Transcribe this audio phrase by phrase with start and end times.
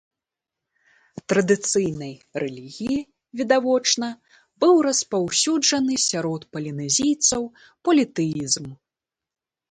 [1.31, 2.13] Традыцыйнай
[2.43, 3.03] рэлігіяй,
[3.41, 4.07] відавочна,
[4.65, 7.43] быў распаўсюджаны сярод палінезійцаў
[7.89, 8.65] політэізм.